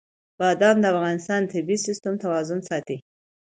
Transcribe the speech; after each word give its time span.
بادام 0.39 0.77
د 0.81 0.85
افغانستان 0.93 1.39
د 1.43 1.47
طبعي 1.53 1.77
سیسټم 1.85 2.13
توازن 2.23 2.59
ساتي. 2.69 2.97